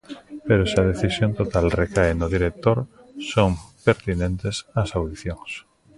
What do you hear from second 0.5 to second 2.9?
se a decisión total recae no director,